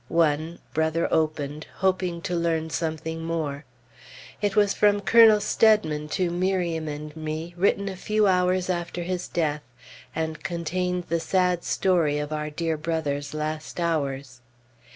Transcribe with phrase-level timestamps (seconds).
[0.07, 3.65] One, Brother opened, hoping to learn something more.
[4.41, 9.27] It was from Colonel Steadman to Miriam and me, written a few hours after his
[9.27, 9.61] death,
[10.15, 14.41] and contained the sad story of our dear brother's last hours.